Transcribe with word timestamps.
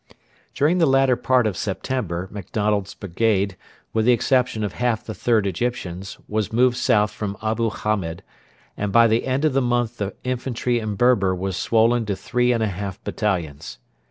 During 0.55 0.79
the 0.79 0.87
latter 0.87 1.15
part 1.15 1.45
of 1.45 1.55
September 1.55 2.27
MacDonald's 2.31 2.95
brigade, 2.95 3.55
with 3.93 4.05
the 4.07 4.13
exception 4.13 4.63
of 4.63 4.73
half 4.73 5.03
the 5.03 5.13
3rd 5.13 5.45
Egyptians, 5.45 6.17
was 6.27 6.51
moved 6.51 6.75
south 6.75 7.11
from 7.11 7.37
Abu 7.39 7.69
Hamed, 7.69 8.23
and 8.75 8.91
by 8.91 9.05
the 9.05 9.27
end 9.27 9.45
of 9.45 9.53
the 9.53 9.61
month 9.61 9.97
the 9.97 10.15
infantry 10.23 10.79
in 10.79 10.95
Berber 10.95 11.35
were 11.35 11.51
swollen 11.51 12.07
to 12.07 12.15
three 12.15 12.51
and 12.51 12.63
a 12.63 12.67
half 12.67 12.99
battalions. 13.03 13.77